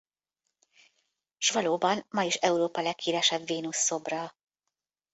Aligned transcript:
S 1.37 1.49
valóban 1.53 2.05
ma 2.09 2.21
is 2.23 2.35
Európa 2.35 2.81
leghíresebb 2.81 3.45
Vénusz-szobra. 3.45 4.35